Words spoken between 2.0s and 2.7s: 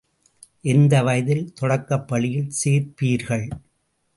பள்ளியில்